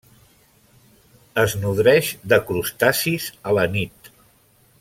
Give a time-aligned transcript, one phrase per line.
[1.43, 4.15] Es nodreix de crustacis a la nit.